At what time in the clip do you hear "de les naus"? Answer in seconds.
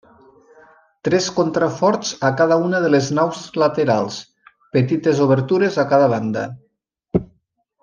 2.85-3.43